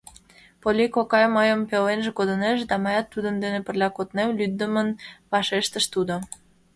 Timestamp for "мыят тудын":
2.83-3.35